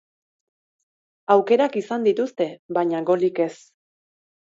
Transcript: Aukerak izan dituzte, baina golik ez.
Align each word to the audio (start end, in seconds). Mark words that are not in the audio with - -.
Aukerak 1.35 1.79
izan 1.83 2.09
dituzte, 2.09 2.51
baina 2.81 3.07
golik 3.15 3.47
ez. 3.51 3.55